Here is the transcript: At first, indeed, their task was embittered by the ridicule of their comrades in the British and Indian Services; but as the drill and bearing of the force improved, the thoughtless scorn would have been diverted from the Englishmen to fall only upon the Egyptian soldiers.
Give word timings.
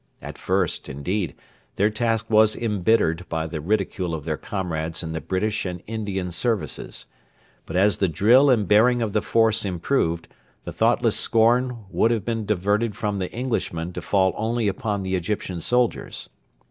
At 0.19 0.39
first, 0.39 0.89
indeed, 0.89 1.35
their 1.75 1.91
task 1.91 2.25
was 2.27 2.55
embittered 2.55 3.29
by 3.29 3.45
the 3.45 3.61
ridicule 3.61 4.15
of 4.15 4.25
their 4.25 4.35
comrades 4.35 5.03
in 5.03 5.13
the 5.13 5.21
British 5.21 5.63
and 5.63 5.83
Indian 5.85 6.31
Services; 6.31 7.05
but 7.67 7.75
as 7.75 7.99
the 7.99 8.07
drill 8.07 8.49
and 8.49 8.67
bearing 8.67 9.03
of 9.03 9.13
the 9.13 9.21
force 9.21 9.63
improved, 9.63 10.27
the 10.63 10.73
thoughtless 10.73 11.17
scorn 11.17 11.85
would 11.91 12.09
have 12.09 12.25
been 12.25 12.47
diverted 12.47 12.95
from 12.97 13.19
the 13.19 13.31
Englishmen 13.31 13.93
to 13.93 14.01
fall 14.01 14.33
only 14.37 14.67
upon 14.67 15.03
the 15.03 15.13
Egyptian 15.13 15.61
soldiers. 15.61 16.29